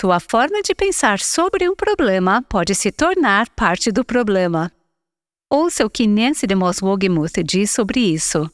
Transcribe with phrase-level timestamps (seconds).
[0.00, 4.72] Sua forma de pensar sobre um problema pode se tornar parte do problema.
[5.50, 8.50] Ouça o que Nancy DeMoss Wogemuth diz sobre isso.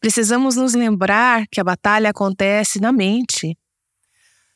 [0.00, 3.56] Precisamos nos lembrar que a batalha acontece na mente.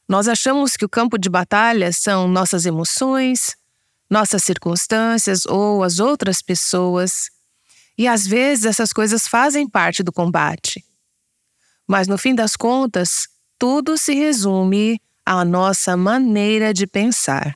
[0.09, 3.55] Nós achamos que o campo de batalha são nossas emoções,
[4.11, 7.31] nossas circunstâncias ou as outras pessoas.
[7.97, 10.85] E às vezes essas coisas fazem parte do combate.
[11.87, 17.55] Mas no fim das contas, tudo se resume à nossa maneira de pensar.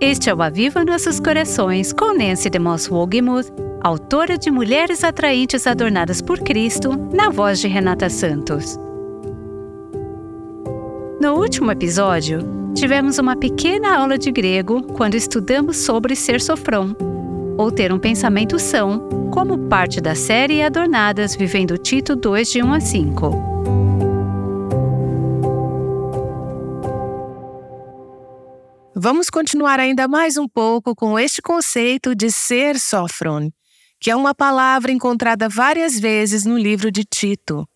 [0.00, 3.50] Este é o Aviva Nossos Corações com Nancy DeMoss Wogemuth,
[3.82, 8.76] autora de Mulheres Atraentes Adornadas por Cristo, na voz de Renata Santos.
[11.20, 12.40] No último episódio,
[12.74, 16.94] tivemos uma pequena aula de grego quando estudamos sobre ser sofrão,
[17.58, 22.72] ou ter um pensamento são, como parte da série Adornadas Vivendo Tito 2 de 1
[22.72, 23.30] a 5.
[28.94, 33.50] Vamos continuar ainda mais um pouco com este conceito de ser sofron,
[34.00, 37.66] que é uma palavra encontrada várias vezes no livro de Tito.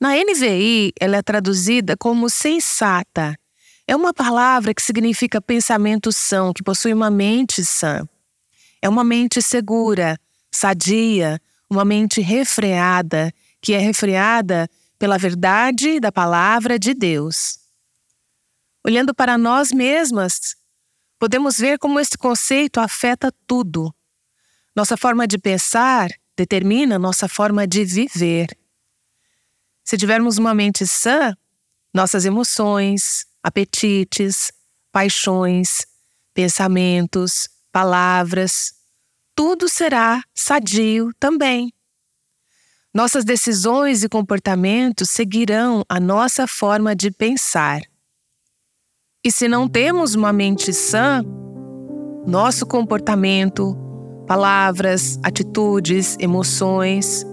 [0.00, 3.34] Na NVI, ela é traduzida como sensata.
[3.86, 8.06] É uma palavra que significa pensamento são, que possui uma mente sã.
[8.80, 10.18] É uma mente segura,
[10.52, 11.40] sadia,
[11.70, 17.58] uma mente refreada, que é refreada pela verdade da palavra de Deus.
[18.84, 20.56] Olhando para nós mesmas,
[21.18, 23.94] podemos ver como esse conceito afeta tudo.
[24.74, 28.56] Nossa forma de pensar determina nossa forma de viver.
[29.84, 31.36] Se tivermos uma mente sã,
[31.92, 34.52] nossas emoções, apetites,
[34.92, 35.84] paixões,
[36.32, 38.72] pensamentos, palavras,
[39.36, 41.72] tudo será sadio também.
[42.92, 47.80] Nossas decisões e comportamentos seguirão a nossa forma de pensar.
[49.24, 51.22] E se não temos uma mente sã,
[52.26, 53.76] nosso comportamento,
[54.26, 57.24] palavras, atitudes, emoções,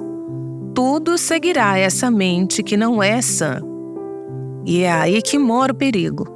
[0.75, 3.61] tudo seguirá essa mente que não é sã.
[4.63, 6.34] E é aí que mora o perigo.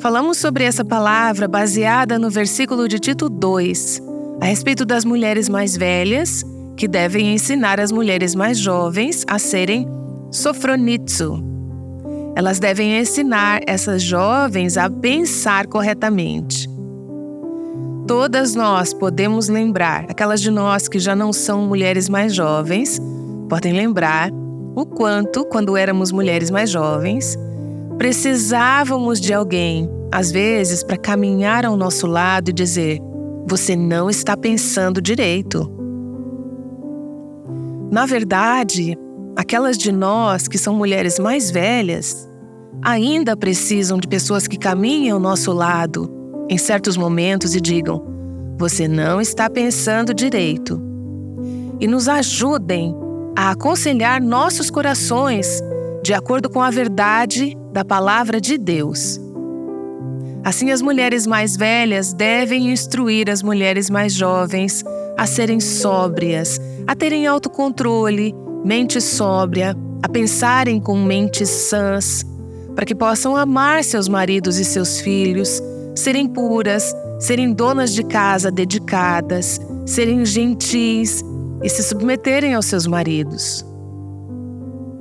[0.00, 4.00] Falamos sobre essa palavra baseada no versículo de Tito 2,
[4.40, 6.44] a respeito das mulheres mais velhas
[6.76, 9.88] que devem ensinar as mulheres mais jovens a serem
[10.30, 11.42] sofronitsu,
[12.36, 16.70] elas devem ensinar essas jovens a pensar corretamente.
[18.06, 23.02] Todas nós podemos lembrar, aquelas de nós que já não são mulheres mais jovens,
[23.48, 24.30] podem lembrar
[24.76, 27.36] o quanto, quando éramos mulheres mais jovens,
[27.98, 33.00] precisávamos de alguém, às vezes, para caminhar ao nosso lado e dizer:
[33.46, 35.70] Você não está pensando direito.
[37.90, 38.96] Na verdade,
[39.36, 42.28] aquelas de nós que são mulheres mais velhas
[42.82, 46.08] ainda precisam de pessoas que caminhem ao nosso lado
[46.48, 48.04] em certos momentos e digam:
[48.58, 50.80] Você não está pensando direito.
[51.80, 52.94] E nos ajudem
[53.36, 55.60] a aconselhar nossos corações
[56.08, 59.20] de acordo com a verdade da palavra de Deus.
[60.42, 64.82] Assim, as mulheres mais velhas devem instruir as mulheres mais jovens
[65.18, 72.24] a serem sóbrias, a terem autocontrole, mente sóbria, a pensarem com mentes sãs,
[72.74, 75.62] para que possam amar seus maridos e seus filhos,
[75.94, 76.90] serem puras,
[77.20, 81.22] serem donas de casa dedicadas, serem gentis
[81.62, 83.62] e se submeterem aos seus maridos.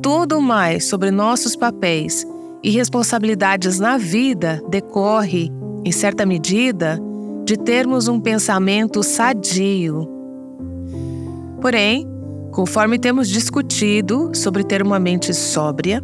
[0.09, 2.25] Tudo mais sobre nossos papéis
[2.63, 5.51] e responsabilidades na vida decorre,
[5.83, 6.97] em certa medida,
[7.43, 10.07] de termos um pensamento sadio.
[11.59, 12.07] Porém,
[12.53, 16.01] conforme temos discutido sobre ter uma mente sóbria,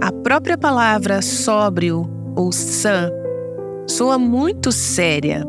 [0.00, 3.10] a própria palavra sóbrio ou sã
[3.88, 5.44] soa muito séria.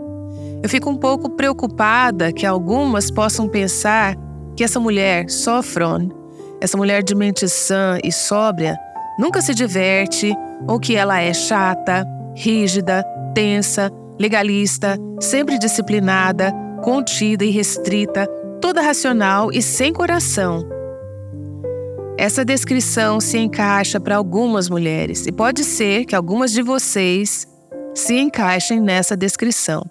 [0.63, 4.15] Eu fico um pouco preocupada que algumas possam pensar
[4.55, 6.18] que essa mulher, Sofron,
[6.61, 8.77] essa mulher de mente sã e sóbria,
[9.17, 10.35] nunca se diverte
[10.67, 12.05] ou que ela é chata,
[12.35, 18.27] rígida, tensa, legalista, sempre disciplinada, contida e restrita,
[18.61, 20.67] toda racional e sem coração.
[22.17, 27.47] Essa descrição se encaixa para algumas mulheres e pode ser que algumas de vocês
[27.95, 29.81] se encaixem nessa descrição.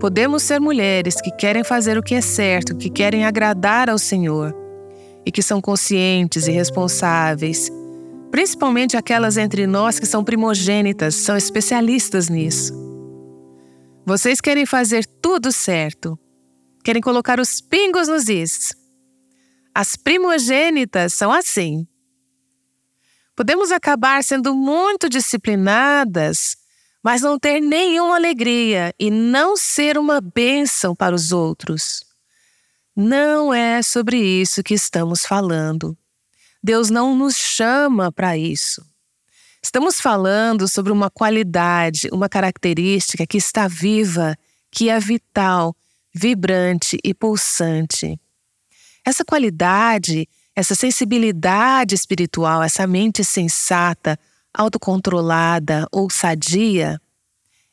[0.00, 4.63] Podemos ser mulheres que querem fazer o que é certo, que querem agradar ao Senhor
[5.26, 7.70] e que são conscientes e responsáveis,
[8.30, 12.72] principalmente aquelas entre nós que são primogênitas, são especialistas nisso.
[14.06, 16.18] Vocês querem fazer tudo certo,
[16.82, 18.74] querem colocar os pingos nos is
[19.74, 21.86] As primogênitas são assim.
[23.34, 26.56] Podemos acabar sendo muito disciplinadas,
[27.02, 32.13] mas não ter nenhuma alegria e não ser uma bênção para os outros.
[32.96, 35.98] Não é sobre isso que estamos falando.
[36.62, 38.86] Deus não nos chama para isso.
[39.60, 44.36] Estamos falando sobre uma qualidade, uma característica que está viva,
[44.70, 45.74] que é vital,
[46.14, 48.18] vibrante e pulsante.
[49.04, 54.18] Essa qualidade, essa sensibilidade espiritual, essa mente sensata,
[54.52, 57.00] autocontrolada ou sadia,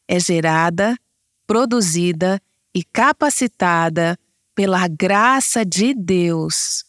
[0.08, 0.98] é gerada,
[1.46, 2.42] produzida
[2.74, 4.18] e capacitada
[4.62, 6.84] pela graça de Deus.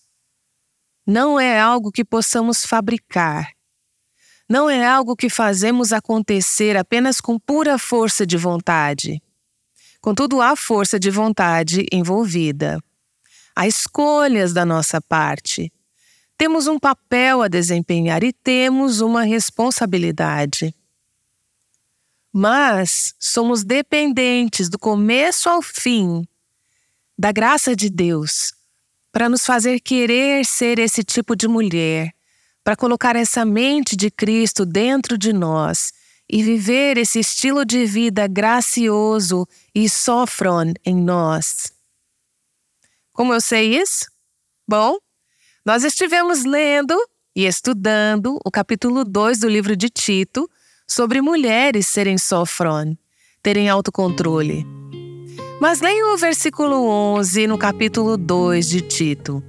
[1.06, 3.48] Não é algo que possamos fabricar
[4.46, 9.22] não é algo que fazemos acontecer apenas com pura força de vontade.
[9.98, 12.78] Contudo, há força de vontade envolvida.
[13.56, 15.72] Há escolhas da nossa parte.
[16.36, 20.74] Temos um papel a desempenhar e temos uma responsabilidade.
[22.30, 26.28] Mas somos dependentes do começo ao fim
[27.22, 28.52] da graça de Deus
[29.12, 32.10] para nos fazer querer ser esse tipo de mulher
[32.64, 35.92] para colocar essa mente de Cristo dentro de nós
[36.28, 41.72] e viver esse estilo de vida gracioso e sofron em nós.
[43.12, 44.06] Como eu sei isso?
[44.68, 44.96] Bom,
[45.64, 46.96] nós estivemos lendo
[47.36, 50.50] e estudando o capítulo 2 do livro de Tito
[50.88, 52.96] sobre mulheres serem sofron,
[53.40, 54.66] terem autocontrole.
[55.60, 59.42] Mas leia o versículo 11 no capítulo 2 de Tito.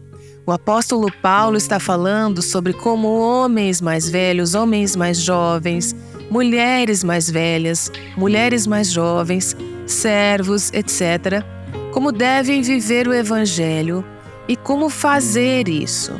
[0.46, 5.96] O apóstolo Paulo está falando sobre como homens mais velhos, homens mais jovens,
[6.30, 9.56] mulheres mais velhas, mulheres mais jovens,
[9.88, 11.44] servos, etc.,
[11.92, 14.04] como devem viver o evangelho
[14.48, 16.20] e como fazer isso.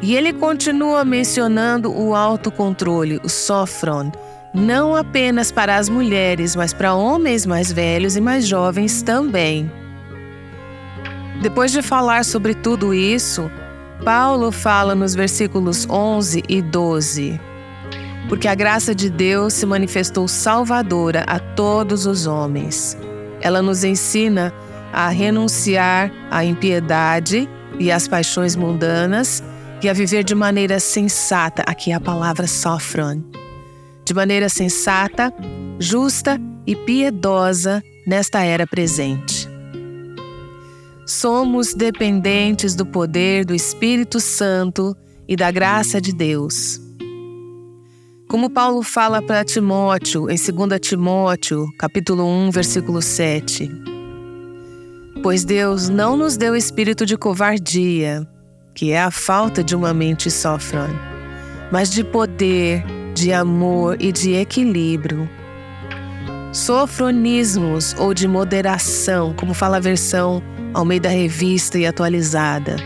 [0.00, 4.10] E ele continua mencionando o autocontrole, o sofron,
[4.54, 9.70] não apenas para as mulheres, mas para homens mais velhos e mais jovens também.
[11.42, 13.50] Depois de falar sobre tudo isso,
[14.04, 17.40] Paulo fala nos versículos 11 e 12:
[18.28, 22.96] Porque a graça de Deus se manifestou salvadora a todos os homens.
[23.40, 24.52] Ela nos ensina
[24.92, 27.48] a renunciar à impiedade
[27.78, 29.42] e às paixões mundanas
[29.82, 33.22] e a viver de maneira sensata, aqui é a palavra sofron,
[34.08, 35.30] de maneira sensata,
[35.78, 39.46] justa e piedosa nesta era presente.
[41.04, 44.96] Somos dependentes do poder do Espírito Santo
[45.28, 46.80] e da graça de Deus.
[48.30, 53.70] Como Paulo fala para Timóteo em 2 Timóteo, capítulo 1, versículo 7.
[55.22, 58.26] Pois Deus não nos deu espírito de covardia,
[58.74, 60.88] que é a falta de uma mente sofrã,
[61.70, 62.82] mas de poder,
[63.18, 65.28] de amor e de equilíbrio.
[66.52, 70.42] Sofronismos ou de moderação, como fala a versão
[70.72, 72.76] ao meio da revista e atualizada.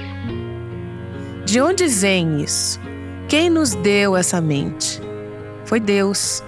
[1.45, 2.81] De onde vem isso?
[3.29, 5.01] Quem nos deu essa mente?
[5.67, 6.43] Foi Deus.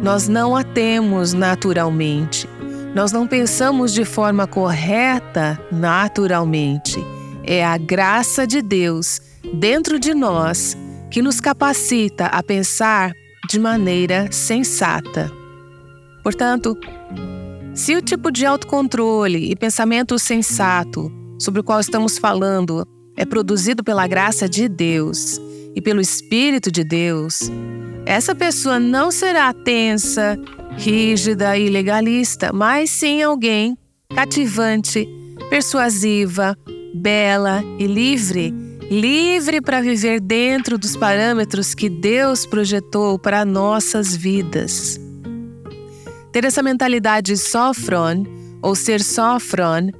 [0.00, 2.48] Nós não a temos naturalmente.
[2.94, 6.98] Nós não pensamos de forma correta naturalmente.
[7.44, 9.20] É a graça de Deus
[9.54, 10.76] dentro de nós
[11.10, 13.12] que nos capacita a pensar
[13.48, 15.30] de maneira sensata.
[16.22, 16.78] Portanto,
[17.74, 22.86] se o tipo de autocontrole e pensamento sensato sobre o qual estamos falando
[23.16, 25.40] é produzido pela graça de Deus
[25.74, 27.50] e pelo Espírito de Deus,
[28.06, 30.38] essa pessoa não será tensa,
[30.76, 33.76] rígida e legalista, mas sim alguém
[34.14, 35.08] cativante,
[35.48, 36.56] persuasiva,
[36.94, 38.59] bela e livre
[38.90, 44.98] livre para viver dentro dos parâmetros que Deus projetou para nossas vidas.
[46.32, 48.24] Ter essa mentalidade sofron,
[48.60, 49.90] ou ser sofron,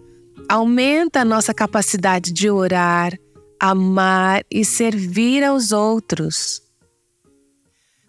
[0.49, 3.17] aumenta a nossa capacidade de orar,
[3.61, 6.61] amar e servir aos outros.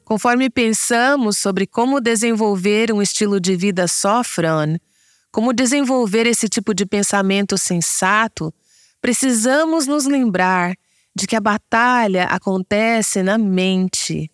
[0.03, 4.77] Conforme pensamos sobre como desenvolver um estilo de vida sofron,
[5.31, 8.51] como desenvolver esse tipo de pensamento sensato,
[9.01, 10.75] precisamos nos lembrar
[11.15, 14.31] de que a batalha acontece na mente.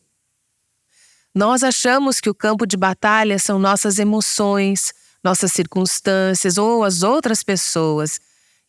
[1.34, 4.94] Nós achamos que o campo de batalha são nossas emoções,
[5.24, 8.20] nossas circunstâncias ou as outras pessoas.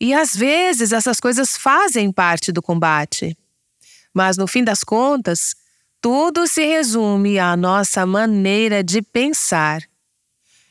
[0.00, 3.37] E às vezes essas coisas fazem parte do combate.
[4.14, 5.55] Mas no fim das contas,
[6.00, 9.83] tudo se resume à nossa maneira de pensar.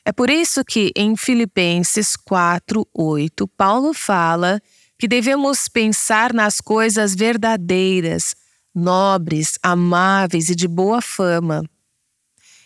[0.05, 4.62] É por isso que em Filipenses 4, 8, Paulo fala
[4.98, 8.36] que devemos pensar nas coisas verdadeiras,
[8.74, 11.63] nobres, amáveis e de boa fama.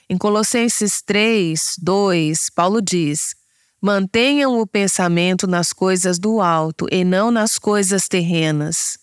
[0.10, 3.34] Em Colossenses 3, 2, Paulo diz:
[3.82, 8.98] Mantenham o pensamento nas coisas do alto e não nas coisas terrenas.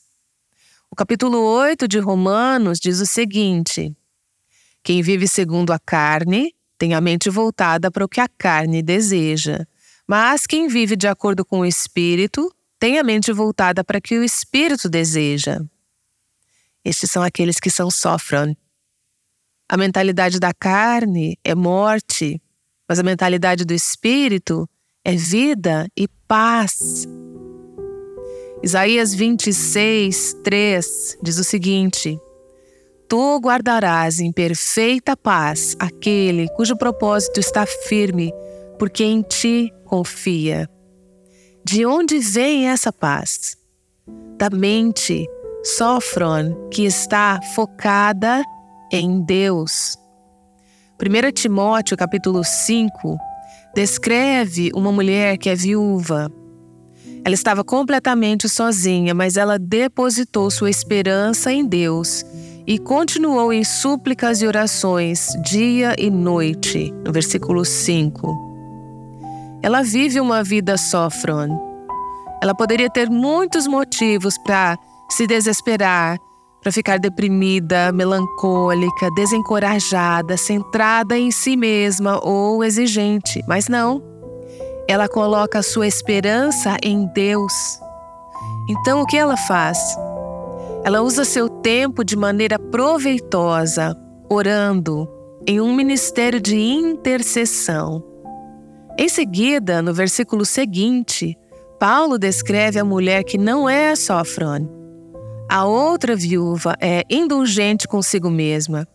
[0.91, 3.95] O capítulo 8 de Romanos diz o seguinte:
[4.83, 9.67] Quem vive segundo a carne tem a mente voltada para o que a carne deseja,
[10.07, 14.19] mas quem vive de acordo com o espírito tem a mente voltada para o que
[14.19, 15.61] o espírito deseja.
[16.85, 18.57] Estes são aqueles que são sofrem.
[19.69, 22.41] A mentalidade da carne é morte,
[22.89, 24.69] mas a mentalidade do espírito
[25.05, 27.07] é vida e paz.
[28.63, 32.19] Isaías 26, 3 diz o seguinte:
[33.09, 38.33] Tu guardarás em perfeita paz aquele cujo propósito está firme,
[38.79, 40.69] porque em ti confia.
[41.71, 43.55] De onde vem essa paz?
[44.39, 45.27] Da mente,
[45.63, 48.43] Sofron, que está focada
[48.91, 49.95] em Deus.
[50.99, 53.19] 1 Timóteo capítulo 5
[53.75, 56.33] descreve uma mulher que é viúva.
[57.23, 62.25] Ela estava completamente sozinha, mas ela depositou sua esperança em Deus
[62.67, 66.91] e continuou em súplicas e orações dia e noite.
[67.05, 68.48] No versículo 5.
[69.63, 71.59] Ela vive uma vida sofron.
[72.41, 74.79] Ela poderia ter muitos motivos para
[75.11, 76.19] se desesperar,
[76.63, 84.03] para ficar deprimida, melancólica, desencorajada, centrada em si mesma ou exigente, mas não.
[84.89, 87.53] Ela coloca sua esperança em Deus.
[88.71, 89.79] Então o que ela faz?
[90.85, 93.97] Ela usa seu tempo de maneira proveitosa,
[94.31, 95.09] orando,
[95.47, 98.08] em um ministério de intercessão.
[98.99, 101.39] Em seguida, no versículo seguinte,
[101.79, 104.69] Paulo descreve a mulher que não é sofrone,
[105.51, 108.87] a outra viúva é indulgente consigo mesma.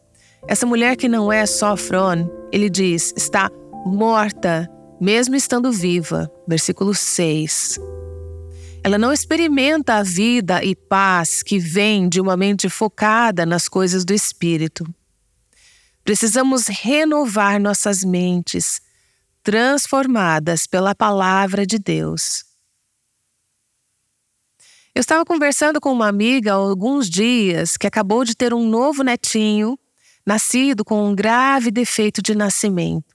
[0.48, 3.50] Essa mulher que não é só Fron, ele diz, está
[3.84, 4.70] morta,
[5.02, 6.32] mesmo estando viva.
[6.48, 7.80] Versículo 6.
[8.84, 14.06] Ela não experimenta a vida e paz que vem de uma mente focada nas coisas
[14.06, 14.86] do espírito.
[16.04, 18.80] Precisamos renovar nossas mentes,
[19.44, 22.46] transformadas pela palavra de Deus.
[24.96, 29.04] Eu estava conversando com uma amiga há alguns dias que acabou de ter um novo
[29.04, 29.78] netinho,
[30.26, 33.14] nascido com um grave defeito de nascimento.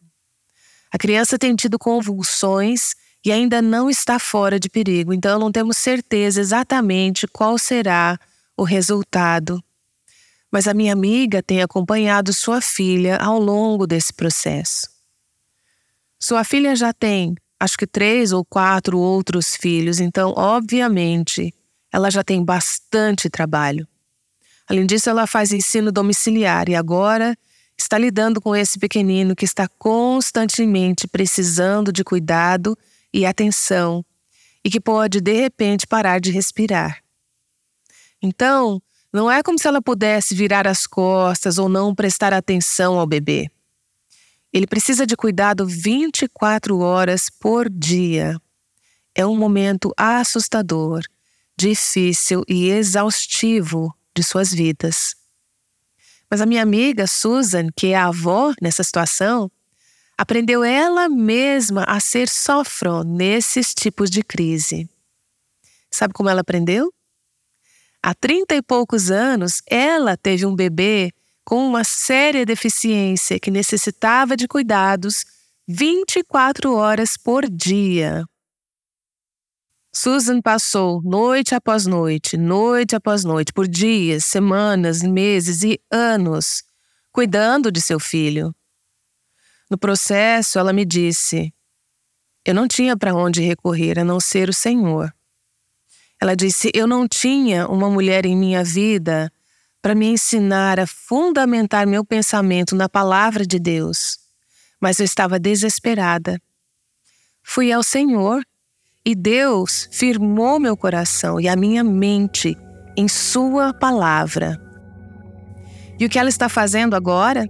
[0.91, 2.95] A criança tem tido convulsões
[3.25, 8.19] e ainda não está fora de perigo, então não temos certeza exatamente qual será
[8.57, 9.63] o resultado.
[10.51, 14.98] Mas a minha amiga tem acompanhado sua filha ao longo desse processo.
[16.19, 21.55] Sua filha já tem, acho que três ou quatro outros filhos, então, obviamente,
[21.93, 23.87] ela já tem bastante trabalho.
[24.69, 27.37] Além disso, ela faz ensino domiciliar e agora
[27.77, 32.77] está lidando com esse pequenino que está constantemente precisando de cuidado
[33.13, 34.05] e atenção
[34.65, 37.03] e que pode, de repente, parar de respirar.
[38.21, 38.83] Então,
[39.13, 43.49] não é como se ela pudesse virar as costas ou não prestar atenção ao bebê.
[44.52, 48.40] Ele precisa de cuidado 24 horas por dia.
[49.14, 51.02] É um momento assustador
[51.59, 55.17] difícil e exaustivo de suas vidas.
[56.31, 59.50] Mas a minha amiga Susan, que é a avó nessa situação,
[60.17, 64.88] aprendeu ela mesma a ser sofro nesses tipos de crise.
[65.90, 66.93] Sabe como ela aprendeu?
[68.00, 71.12] Há trinta e poucos anos, ela teve um bebê
[71.49, 75.25] com uma séria deficiência que necessitava de cuidados
[75.67, 78.23] 24 horas por dia.
[79.90, 86.62] Susan passou noite após noite, noite após noite, por dias, semanas, meses e anos,
[87.11, 88.55] cuidando de seu filho.
[89.71, 91.50] No processo, ela me disse:
[92.45, 95.11] Eu não tinha para onde recorrer a não ser o Senhor.
[96.21, 99.33] Ela disse: Eu não tinha uma mulher em minha vida
[99.81, 104.19] para me ensinar a fundamentar meu pensamento na palavra de Deus,
[104.81, 106.41] mas eu estava desesperada.
[107.43, 108.43] Fui ao Senhor
[109.05, 112.57] e Deus firmou meu coração e a minha mente
[112.97, 114.61] em Sua palavra.
[115.99, 117.47] E o que ela está fazendo agora?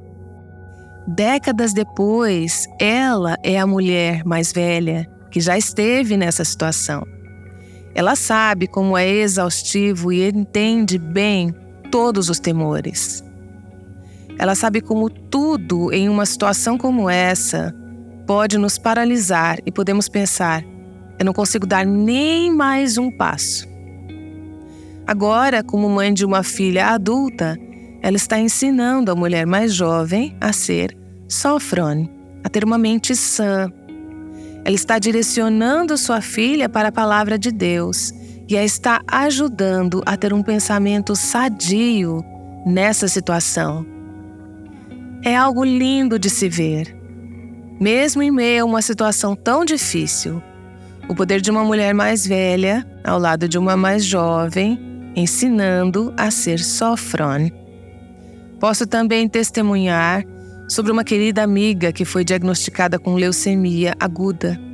[1.06, 7.02] Décadas depois, ela é a mulher mais velha que já esteve nessa situação.
[7.94, 11.54] Ela sabe como é exaustivo e entende bem
[11.90, 13.24] todos os temores.
[14.38, 17.74] Ela sabe como tudo em uma situação como essa
[18.26, 20.62] pode nos paralisar e podemos pensar:
[21.18, 23.66] Eu não consigo dar nem mais um passo.
[25.06, 27.58] Agora, como mãe de uma filha adulta,
[28.02, 32.10] ela está ensinando a mulher mais jovem a ser sofrone,
[32.44, 33.72] a ter uma mente sã.
[34.64, 38.12] Ela está direcionando sua filha para a palavra de Deus
[38.48, 42.24] e a está ajudando a ter um pensamento sadio
[42.64, 43.84] nessa situação.
[45.22, 46.96] É algo lindo de se ver.
[47.78, 50.42] Mesmo em meio a uma situação tão difícil,
[51.08, 54.80] o poder de uma mulher mais velha ao lado de uma mais jovem,
[55.14, 57.52] ensinando a ser sofrone.
[58.58, 60.24] Posso também testemunhar
[60.68, 64.67] sobre uma querida amiga que foi diagnosticada com leucemia aguda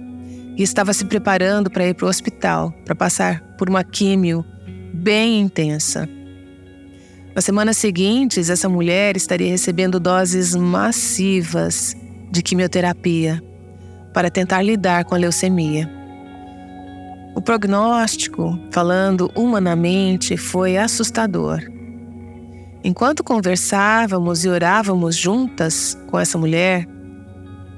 [0.57, 4.45] e estava se preparando para ir para o hospital para passar por uma químio
[4.93, 6.09] bem intensa.
[7.35, 11.97] Nas semanas seguintes, essa mulher estaria recebendo doses massivas
[12.31, 13.43] de quimioterapia
[14.13, 15.91] para tentar lidar com a leucemia.
[17.35, 21.61] O prognóstico, falando humanamente, foi assustador.
[22.85, 26.87] Enquanto conversávamos e orávamos juntas com essa mulher,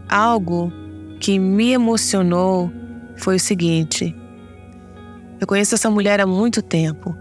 [0.06, 0.70] algo
[1.20, 2.72] que me emocionou
[3.16, 4.14] foi o seguinte:
[5.40, 7.16] eu conheço essa mulher há muito tempo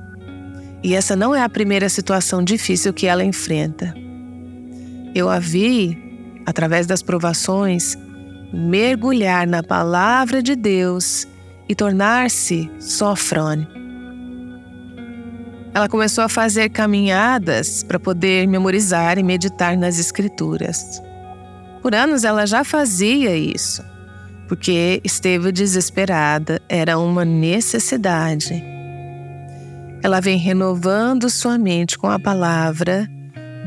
[0.84, 3.94] e essa não é a primeira situação difícil que ela enfrenta.
[5.16, 5.98] Eu a vi,
[6.46, 7.98] através das provações,
[8.54, 11.28] mergulhar na palavra de Deus
[11.68, 13.68] e tornar-se sofrone.
[15.74, 21.02] Ela começou a fazer caminhadas para poder memorizar e meditar nas Escrituras.
[21.86, 23.86] Por anos ela já fazia isso,
[24.48, 28.60] porque esteve desesperada, era uma necessidade.
[30.02, 33.08] Ela vem renovando sua mente com a palavra,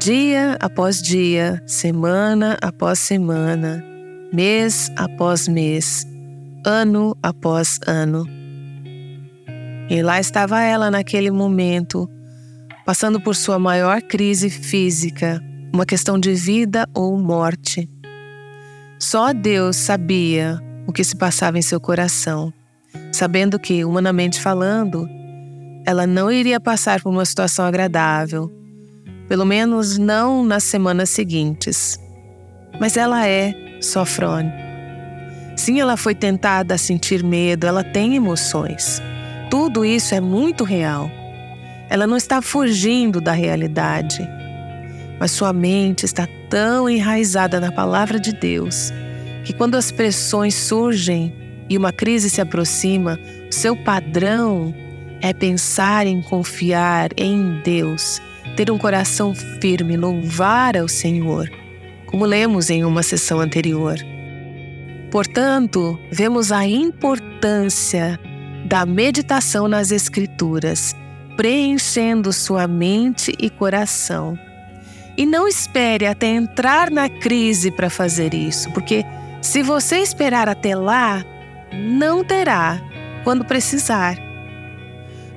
[0.01, 3.85] dia após dia, semana após semana,
[4.33, 6.05] mês após mês,
[6.67, 8.27] ano após ano.
[9.89, 12.11] E lá estava ela naquele momento,
[12.85, 15.41] passando por sua maior crise física,
[15.73, 17.89] uma questão de vida ou morte.
[18.99, 22.53] Só Deus sabia o que se passava em seu coração,
[23.13, 25.09] sabendo que, humanamente falando,
[25.87, 28.53] ela não iria passar por uma situação agradável,
[29.29, 31.99] pelo menos não nas semanas seguintes.
[32.81, 34.53] Mas ela é sofrone.
[35.57, 39.01] Sim, ela foi tentada a sentir medo, ela tem emoções.
[39.49, 41.09] Tudo isso é muito real.
[41.89, 44.29] Ela não está fugindo da realidade,
[45.19, 48.93] mas sua mente está tão enraizada na palavra de Deus
[49.49, 51.33] que quando as pressões surgem
[51.71, 54.75] e uma crise se aproxima, o seu padrão
[55.23, 58.21] é pensar em confiar em Deus,
[58.57, 61.51] ter um coração firme, louvar ao Senhor,
[62.05, 63.97] como lemos em uma sessão anterior.
[65.11, 68.21] Portanto, vemos a importância
[68.67, 70.95] da meditação nas Escrituras,
[71.39, 74.39] preenchendo sua mente e coração.
[75.19, 79.05] E não espere até entrar na crise para fazer isso, porque
[79.43, 81.25] se você esperar até lá,
[81.73, 82.81] não terá
[83.25, 84.17] quando precisar.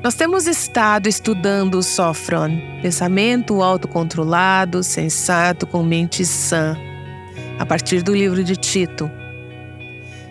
[0.04, 6.78] Nós temos estado estudando o Sofron, pensamento autocontrolado, sensato, com mente sã,
[7.58, 9.10] a partir do livro de Tito.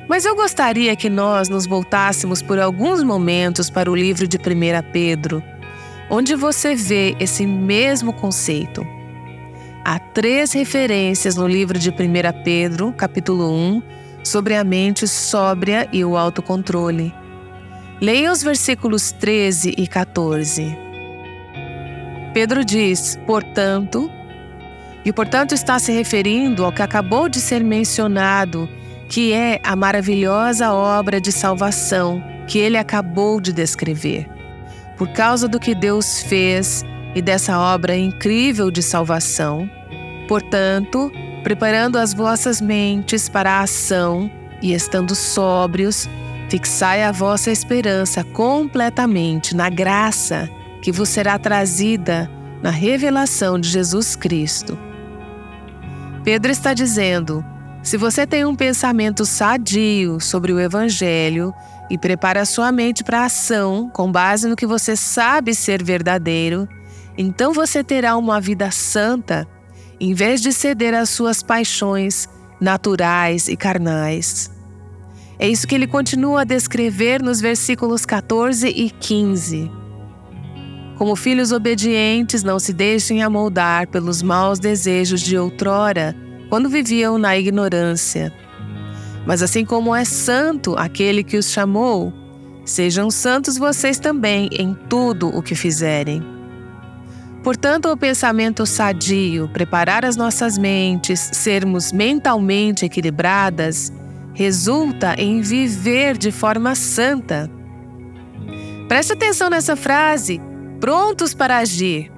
[0.08, 4.92] Mas eu gostaria que nós nos voltássemos por alguns momentos para o livro de 1
[4.92, 5.42] Pedro,
[6.08, 8.99] onde você vê esse mesmo conceito.
[9.84, 11.94] Há três referências no livro de 1
[12.44, 13.82] Pedro, capítulo 1,
[14.22, 17.14] sobre a mente sóbria e o autocontrole.
[17.98, 20.76] Leia os versículos 13 e 14.
[22.34, 24.10] Pedro diz, portanto,
[25.02, 28.68] e portanto está se referindo ao que acabou de ser mencionado
[29.08, 34.28] que é a maravilhosa obra de salvação que ele acabou de descrever.
[34.96, 39.68] Por causa do que Deus fez e dessa obra incrível de salvação,
[40.28, 41.10] portanto,
[41.42, 44.30] preparando as vossas mentes para a ação
[44.62, 46.08] e estando sóbrios,
[46.48, 50.48] fixai a vossa esperança completamente na graça
[50.82, 52.30] que vos será trazida
[52.62, 54.78] na revelação de Jesus Cristo.
[56.22, 57.44] Pedro está dizendo:
[57.82, 61.54] se você tem um pensamento sadio sobre o Evangelho
[61.88, 66.68] e prepara sua mente para a ação com base no que você sabe ser verdadeiro,
[67.22, 69.46] então você terá uma vida santa
[70.00, 72.26] em vez de ceder às suas paixões
[72.58, 74.50] naturais e carnais.
[75.38, 79.70] É isso que ele continua a descrever nos versículos 14 e 15.
[80.96, 86.16] Como filhos obedientes, não se deixem amoldar pelos maus desejos de outrora
[86.48, 88.32] quando viviam na ignorância.
[89.26, 92.14] Mas assim como é santo aquele que os chamou,
[92.64, 96.39] sejam santos vocês também em tudo o que fizerem.
[97.42, 103.90] Portanto, o pensamento sadio, preparar as nossas mentes, sermos mentalmente equilibradas,
[104.34, 107.50] resulta em viver de forma santa.
[108.88, 110.40] Preste atenção nessa frase:
[110.80, 112.12] prontos para agir.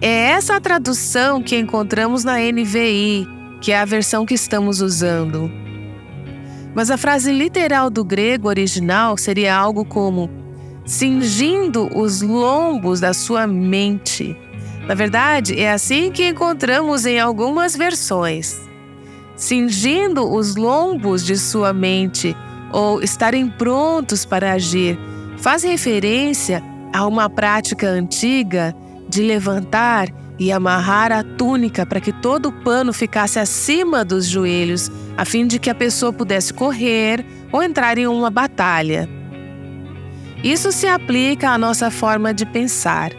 [0.00, 3.26] É essa a tradução que encontramos na NVI,
[3.60, 5.50] que é a versão que estamos usando.
[6.74, 10.30] Mas a frase literal do grego original seria algo como
[10.86, 14.36] cingindo os lombos da sua mente.
[14.86, 18.60] Na verdade, é assim que encontramos em algumas versões.
[19.34, 22.34] Cingindo os lombos de sua mente
[22.72, 24.98] ou estarem prontos para agir
[25.36, 26.62] faz referência
[26.94, 28.74] a uma prática antiga
[29.08, 34.90] de levantar e amarrar a túnica para que todo o pano ficasse acima dos joelhos,
[35.16, 39.15] a fim de que a pessoa pudesse correr ou entrar em uma batalha.
[40.46, 43.10] Isso se aplica à nossa forma de pensar.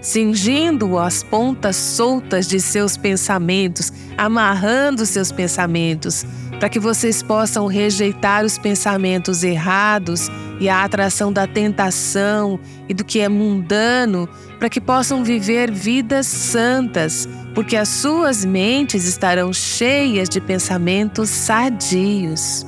[0.00, 6.24] Cingindo as pontas soltas de seus pensamentos, amarrando seus pensamentos,
[6.58, 13.04] para que vocês possam rejeitar os pensamentos errados e a atração da tentação e do
[13.04, 14.26] que é mundano,
[14.58, 22.64] para que possam viver vidas santas, porque as suas mentes estarão cheias de pensamentos sadios.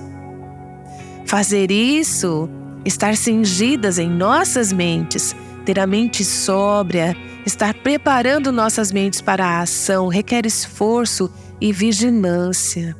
[1.24, 2.46] Fazer isso,
[2.86, 9.60] estar cingidas em nossas mentes, ter a mente sóbria, estar preparando nossas mentes para a
[9.60, 11.28] ação, requer esforço
[11.60, 12.96] e vigilância.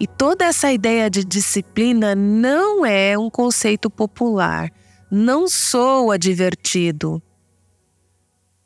[0.00, 4.70] E toda essa ideia de disciplina não é um conceito popular,
[5.10, 7.22] não soa divertido.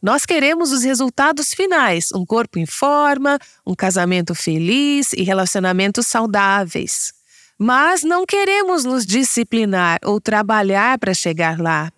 [0.01, 7.16] Nós queremos os resultados finais: um corpo em forma, um casamento feliz e relacionamentos saudáveis.
[7.59, 11.91] Mas não queremos nos disciplinar ou trabalhar para chegar lá.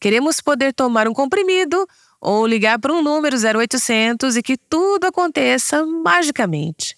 [0.00, 1.86] Queremos poder tomar um comprimido
[2.20, 6.96] ou ligar para um número 0800 e que tudo aconteça magicamente.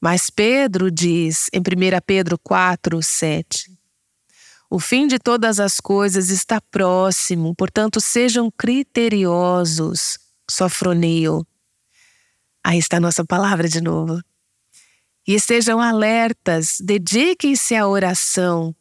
[0.00, 1.62] Mas Pedro diz em 1
[2.06, 3.70] Pedro 4, 7:
[4.70, 10.18] O fim de todas as coisas está próximo, portanto, sejam criteriosos,
[10.50, 11.46] sofronio.
[12.64, 14.20] Aí está a nossa palavra de novo.
[15.26, 18.74] E estejam alertas, dediquem-se à oração.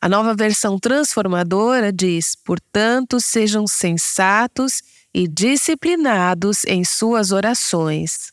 [0.00, 4.80] A nova versão transformadora diz: portanto, sejam sensatos
[5.12, 8.32] e disciplinados em suas orações.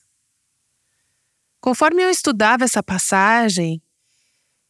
[1.60, 3.82] Conforme eu estudava essa passagem,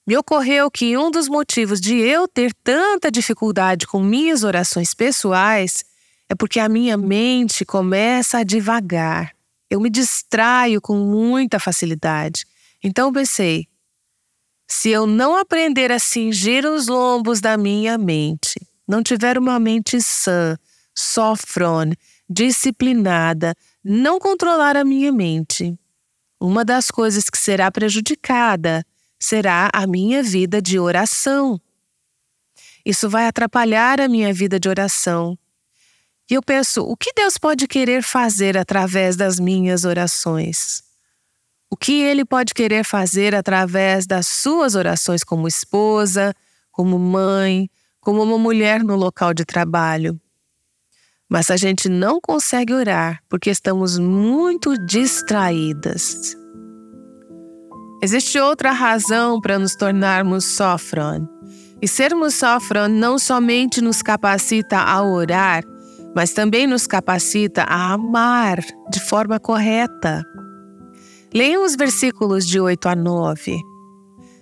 [0.07, 5.83] me ocorreu que um dos motivos de eu ter tanta dificuldade com minhas orações pessoais
[6.29, 9.34] é porque a minha mente começa a divagar.
[9.75, 12.45] Eu me distraio com muita facilidade.
[12.81, 13.67] Então pensei,
[14.65, 18.55] se eu não aprender a cingir os lombos da minha mente,
[18.87, 20.57] não tiver uma mente sã,
[20.97, 21.97] sofrone,
[22.29, 25.77] disciplinada, não controlar a minha mente,
[26.39, 28.81] uma das coisas que será prejudicada
[29.19, 31.59] será a minha vida de oração.
[32.85, 35.37] Isso vai atrapalhar a minha vida de oração.
[36.29, 40.83] E eu penso, o que Deus pode querer fazer através das minhas orações?
[41.69, 46.33] O que Ele pode querer fazer através das suas orações como esposa,
[46.71, 50.19] como mãe, como uma mulher no local de trabalho?
[51.29, 56.35] Mas a gente não consegue orar porque estamos muito distraídas.
[58.01, 61.27] Existe outra razão para nos tornarmos sofron.
[61.81, 65.63] E sermos sofron não somente nos capacita a orar,
[66.15, 70.23] mas também nos capacita a amar de forma correta.
[71.33, 73.57] Leiam os versículos de 8 a 9.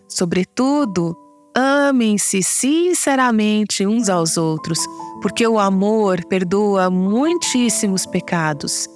[0.08, 1.18] Sobretudo,
[1.56, 4.80] Amem-se sinceramente uns aos outros,
[5.22, 8.90] porque o amor perdoa muitíssimos pecados.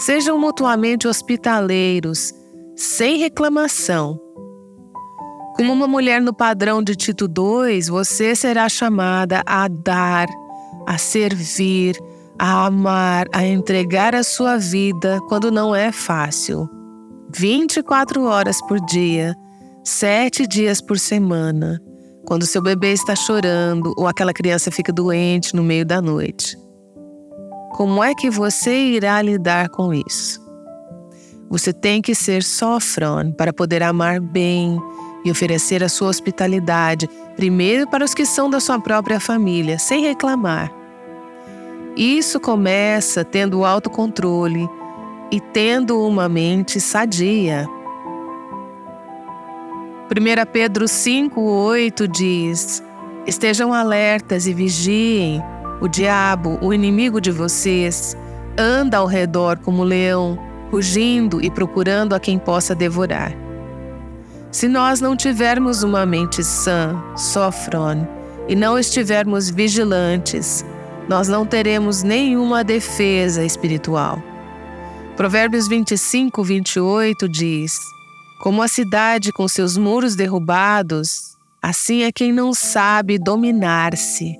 [0.00, 2.34] Sejam mutuamente hospitaleiros,
[2.74, 4.18] sem reclamação.
[5.54, 10.26] Como uma mulher no padrão de Tito II, você será chamada a dar,
[10.86, 11.96] a servir,
[12.38, 16.68] a amar, a entregar a sua vida quando não é fácil.
[17.32, 19.34] 24 horas por dia
[19.84, 21.78] sete dias por semana,
[22.26, 26.56] quando seu bebê está chorando ou aquela criança fica doente no meio da noite.
[27.74, 30.42] Como é que você irá lidar com isso?
[31.50, 34.80] Você tem que ser sofrão para poder amar bem
[35.24, 40.02] e oferecer a sua hospitalidade, primeiro para os que são da sua própria família, sem
[40.02, 40.70] reclamar.
[41.96, 44.68] Isso começa tendo autocontrole
[45.30, 47.68] e tendo uma mente sadia.
[50.10, 52.82] 1 Pedro 5,8 diz:
[53.26, 55.42] Estejam alertas e vigiem.
[55.80, 58.16] O diabo, o inimigo de vocês,
[58.56, 60.38] anda ao redor como leão,
[60.70, 63.43] rugindo e procurando a quem possa devorar.
[64.54, 68.06] Se nós não tivermos uma mente sã, sofrone,
[68.46, 70.64] e não estivermos vigilantes,
[71.08, 74.22] nós não teremos nenhuma defesa espiritual.
[75.16, 77.76] Provérbios 25, 28 diz:
[78.44, 84.36] Como a cidade com seus muros derrubados, assim é quem não sabe dominar-se.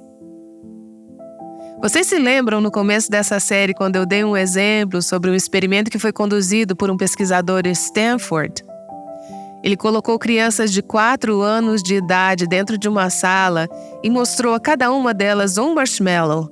[1.82, 5.90] Vocês se lembram no começo dessa série quando eu dei um exemplo sobre um experimento
[5.90, 8.62] que foi conduzido por um pesquisador de Stanford?
[9.64, 13.66] Ele colocou crianças de 4 anos de idade dentro de uma sala
[14.02, 16.50] e mostrou a cada uma delas um marshmallow.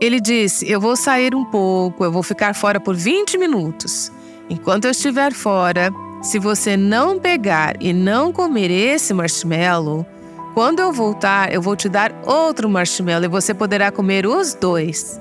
[0.00, 4.10] Ele disse: Eu vou sair um pouco, eu vou ficar fora por 20 minutos.
[4.48, 10.06] Enquanto eu estiver fora, se você não pegar e não comer esse marshmallow,
[10.54, 15.20] quando eu voltar, eu vou te dar outro marshmallow e você poderá comer os dois.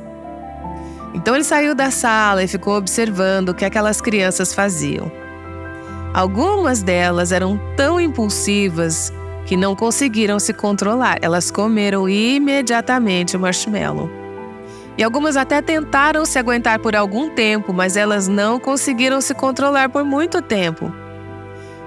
[1.14, 5.25] Então ele saiu da sala e ficou observando o que aquelas crianças faziam.
[6.16, 9.12] Algumas delas eram tão impulsivas
[9.46, 11.18] que não conseguiram se controlar.
[11.22, 14.10] Elas comeram imediatamente o marshmallow.
[14.98, 19.90] E algumas até tentaram se aguentar por algum tempo, mas elas não conseguiram se controlar
[19.90, 20.90] por muito tempo.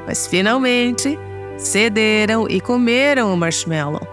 [0.06, 1.18] Mas finalmente
[1.56, 4.06] cederam e comeram o marshmallow.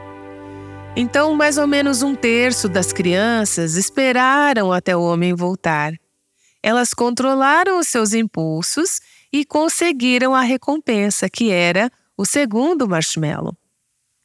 [0.95, 5.91] Então, mais ou menos um terço das crianças esperaram até o homem voltar.
[6.63, 9.01] Elas controlaram os seus impulsos
[9.35, 13.53] e conseguiram a recompensa, que era o segundo marshmallow.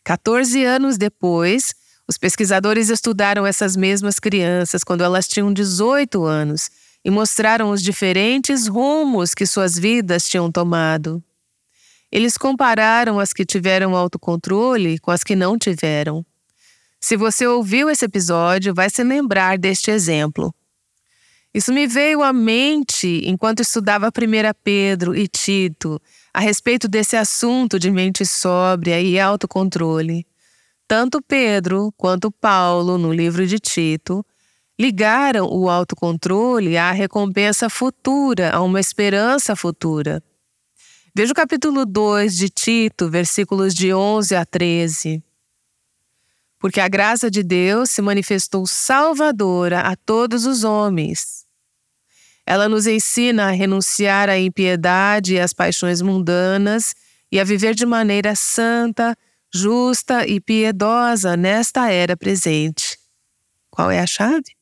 [0.05, 1.75] 14 anos depois,
[2.07, 6.71] os pesquisadores estudaram essas mesmas crianças quando elas tinham 18 anos
[7.05, 11.21] e mostraram os diferentes rumos que suas vidas tinham tomado.
[12.13, 16.25] Eles compararam as que tiveram autocontrole com as que não tiveram.
[17.01, 20.55] Se você ouviu esse episódio, vai se lembrar deste exemplo.
[21.53, 24.11] Isso me veio à mente enquanto estudava 1
[24.63, 26.01] Pedro e Tito
[26.33, 30.25] a respeito desse assunto de mente sóbria e autocontrole.
[30.87, 34.25] Tanto Pedro quanto Paulo, no livro de Tito,
[34.79, 40.23] ligaram o autocontrole à recompensa futura, a uma esperança futura.
[41.15, 45.23] Veja o capítulo 2 de Tito, versículos de 11 a 13.
[46.61, 51.40] Porque a graça de Deus se manifestou salvadora a todos os homens.
[52.51, 56.97] Ela nos ensina a renunciar à impiedade e às paixões mundanas
[57.31, 59.17] e a viver de maneira santa,
[59.55, 62.99] justa e piedosa nesta era presente.
[63.71, 64.57] Qual é a chave?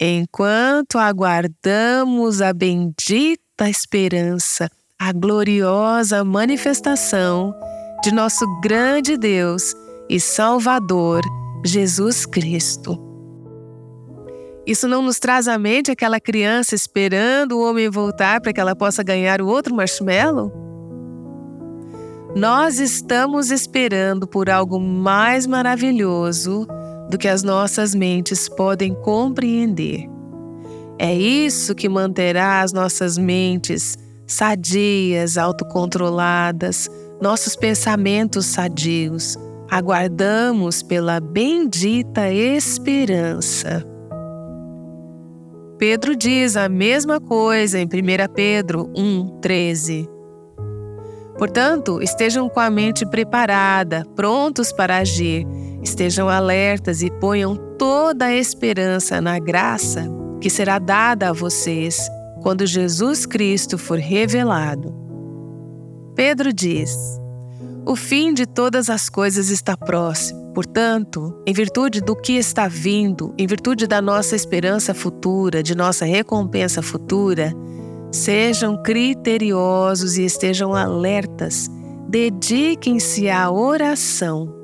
[0.00, 7.54] Enquanto aguardamos a bendita esperança, a gloriosa manifestação
[8.02, 9.76] de nosso grande Deus
[10.10, 11.22] e Salvador,
[11.64, 13.13] Jesus Cristo.
[14.66, 18.74] Isso não nos traz à mente aquela criança esperando o homem voltar para que ela
[18.74, 20.50] possa ganhar o outro marshmallow?
[22.34, 26.66] Nós estamos esperando por algo mais maravilhoso
[27.10, 30.08] do que as nossas mentes podem compreender.
[30.98, 36.88] É isso que manterá as nossas mentes sadias, autocontroladas,
[37.20, 39.36] nossos pensamentos sadios.
[39.70, 43.93] Aguardamos pela bendita esperança.
[45.78, 47.88] Pedro diz a mesma coisa em 1
[48.32, 50.08] Pedro 1,13.
[51.36, 55.44] Portanto, estejam com a mente preparada, prontos para agir,
[55.82, 60.08] estejam alertas e ponham toda a esperança na graça
[60.40, 62.08] que será dada a vocês
[62.40, 64.94] quando Jesus Cristo for revelado.
[66.14, 66.96] Pedro diz:
[67.84, 70.43] O fim de todas as coisas está próximo.
[70.54, 76.04] Portanto, em virtude do que está vindo, em virtude da nossa esperança futura, de nossa
[76.04, 77.52] recompensa futura,
[78.14, 81.68] Sejam criteriosos e estejam alertas.
[82.08, 84.54] Dediquem-se à oração.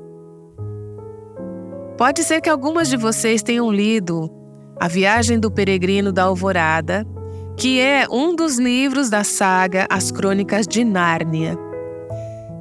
[1.97, 4.31] Pode ser que algumas de vocês tenham lido
[4.79, 7.05] A Viagem do Peregrino da Alvorada,
[7.57, 11.57] que é um dos livros da saga As Crônicas de Nárnia.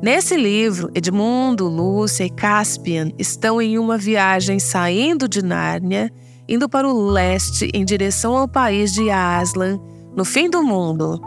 [0.03, 6.11] Nesse livro, Edmundo, Lúcia e Caspian estão em uma viagem saindo de Nárnia,
[6.49, 9.79] indo para o leste em direção ao país de Aslan,
[10.17, 11.21] no fim do mundo.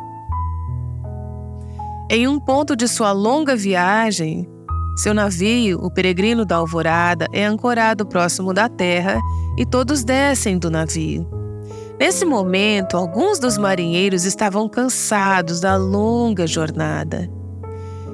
[2.10, 4.50] Em um ponto de sua longa viagem,
[4.98, 9.20] seu navio, o Peregrino da Alvorada, é ancorado próximo da terra
[9.56, 11.28] e todos descem do navio.
[12.00, 17.30] Nesse momento, alguns dos marinheiros estavam cansados da longa jornada.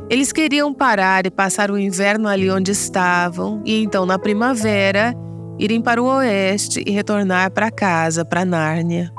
[0.10, 5.14] Eles queriam parar e passar o inverno ali onde estavam, e então, na primavera,
[5.60, 9.12] irem para o oeste e retornar para casa, para Nárnia.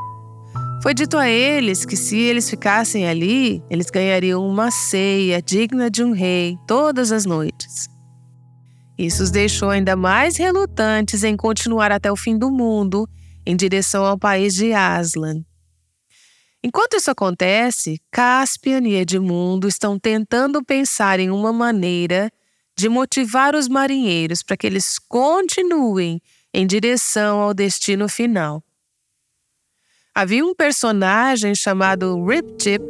[0.83, 6.03] Foi dito a eles que se eles ficassem ali, eles ganhariam uma ceia digna de
[6.03, 7.89] um rei todas as noites.
[8.99, 13.09] Isso os deixou ainda mais relutantes em continuar até o fim do mundo
[13.47, 15.43] em direção ao país de Aslan.
[16.63, 22.31] Enquanto isso acontece, Caspian e Edmundo estão tentando pensar em uma maneira
[22.77, 26.21] de motivar os marinheiros para que eles continuem
[26.53, 28.63] em direção ao destino final.
[30.15, 32.85] Havia um personagem chamado Rip Chip,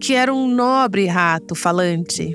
[0.00, 2.34] que era um nobre rato falante.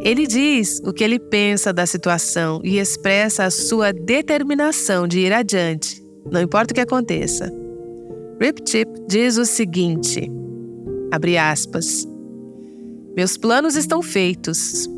[0.00, 5.32] Ele diz o que ele pensa da situação e expressa a sua determinação de ir
[5.32, 7.63] adiante, não importa o que aconteça.
[8.40, 10.30] Rip Chip diz o seguinte:
[11.12, 12.06] abre aspas.
[13.16, 14.88] Meus planos estão feitos.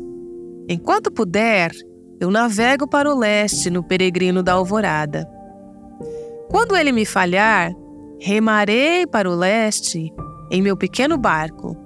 [0.67, 1.71] Enquanto puder,
[2.19, 5.27] eu navego para o leste no peregrino da alvorada.
[6.49, 7.73] Quando ele me falhar,
[8.19, 10.11] Remarei para o leste
[10.49, 11.77] em meu pequeno barco,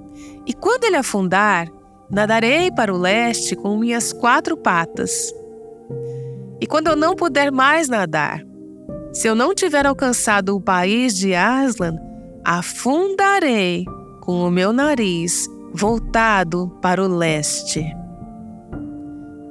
[0.47, 1.67] e quando ele afundar,
[2.09, 5.33] nadarei para o leste com minhas quatro patas.
[6.59, 8.41] E quando eu não puder mais nadar,
[9.13, 11.97] se eu não tiver alcançado o país de Aslan,
[12.45, 13.85] afundarei
[14.21, 17.85] com o meu nariz voltado para o leste.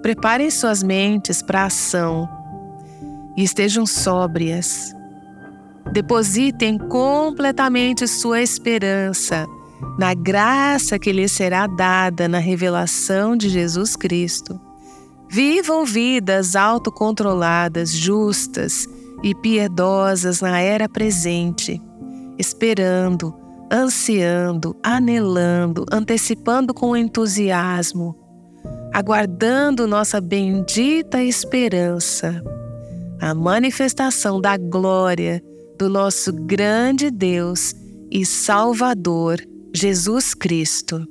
[0.00, 2.26] Preparem suas mentes para a ação
[3.36, 4.94] e estejam sóbrias.
[5.92, 9.46] Depositem completamente sua esperança
[9.98, 14.58] na graça que lhes será dada na revelação de Jesus Cristo.
[15.28, 18.88] Vivam vidas autocontroladas, justas
[19.22, 21.80] e piedosas na era presente,
[22.38, 23.34] esperando,
[23.70, 28.16] ansiando, anelando, antecipando com entusiasmo,
[28.92, 32.42] aguardando nossa bendita esperança,
[33.20, 35.42] a manifestação da glória
[35.78, 37.74] do nosso grande Deus
[38.10, 39.40] e Salvador,
[39.72, 41.06] Jesus Cristo.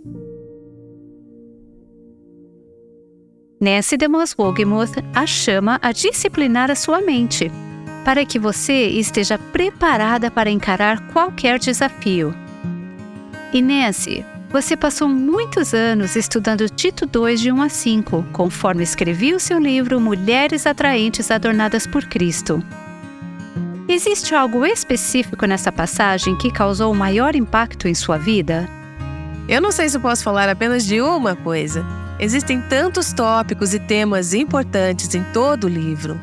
[3.62, 7.52] Nancy DeMoss Wogemuth a chama a disciplinar a sua mente,
[8.04, 12.34] para que você esteja preparada para encarar qualquer desafio.
[13.54, 19.40] Nancy, você passou muitos anos estudando Tito 2 de 1 a 5, conforme escrevi o
[19.40, 22.64] seu livro Mulheres Atraentes Adornadas por Cristo.
[23.88, 28.70] Existe algo específico nessa passagem que causou o maior impacto em sua vida?
[29.48, 31.84] Eu não sei se posso falar apenas de uma coisa.
[32.20, 36.20] Existem tantos tópicos e temas importantes em todo o livro.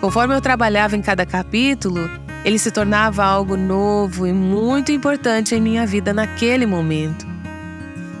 [0.00, 2.10] Conforme eu trabalhava em cada capítulo,
[2.42, 7.26] ele se tornava algo novo e muito importante em minha vida naquele momento.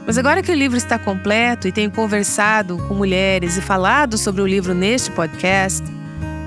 [0.06, 4.42] Mas agora que o livro está completo e tenho conversado com mulheres e falado sobre
[4.42, 5.84] o livro neste podcast,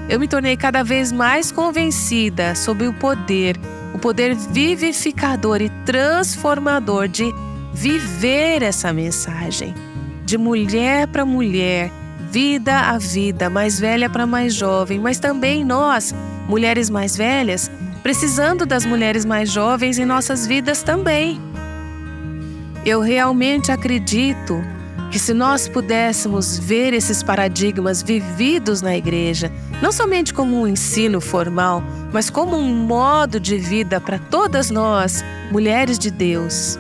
[0.08, 3.58] eu me tornei cada vez mais convencida sobre o poder,
[3.94, 7.34] o poder vivificador e transformador de
[7.74, 9.74] viver essa mensagem.
[10.26, 11.90] De mulher para mulher,
[12.34, 16.16] vida a vida, mais velha para mais jovem, mas também nós,
[16.50, 17.70] mulheres mais velhas,
[18.02, 21.40] precisando das mulheres mais jovens em nossas vidas também.
[22.84, 24.60] Eu realmente acredito
[25.12, 31.22] que se nós pudéssemos ver esses paradigmas vividos na igreja, não somente como um ensino
[31.22, 36.80] formal, mas como um modo de vida para todas nós, mulheres de Deus.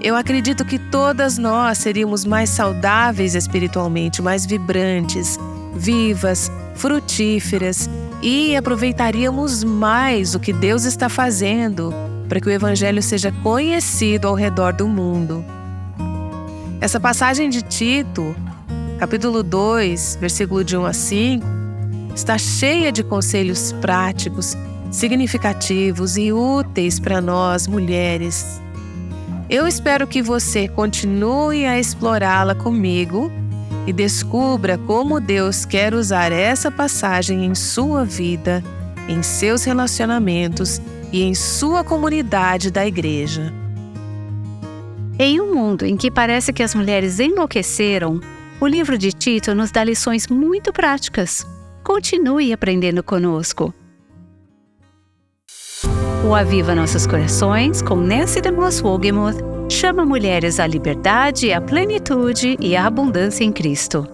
[0.00, 5.38] Eu acredito que todas nós seríamos mais saudáveis espiritualmente, mais vibrantes,
[5.74, 7.90] vivas, frutíferas
[8.22, 11.92] e aproveitaríamos mais o que Deus está fazendo
[12.28, 15.44] para que o Evangelho seja conhecido ao redor do mundo.
[16.80, 18.36] Essa passagem de Tito,
[19.00, 21.46] capítulo 2, versículo de 1 a 5,
[22.14, 24.56] está cheia de conselhos práticos,
[24.92, 28.60] significativos e úteis para nós mulheres.
[29.50, 33.32] Eu espero que você continue a explorá-la comigo
[33.86, 38.62] e descubra como Deus quer usar essa passagem em sua vida,
[39.08, 43.50] em seus relacionamentos e em sua comunidade da igreja.
[45.18, 48.20] Em um mundo em que parece que as mulheres enlouqueceram,
[48.60, 51.46] o livro de Tito nos dá lições muito práticas.
[51.82, 53.72] Continue aprendendo conosco.
[56.28, 59.38] O Aviva Nossos Corações, com Nancy DeMoss Wogemuth,
[59.70, 64.06] chama mulheres à liberdade, à plenitude e à abundância em Cristo.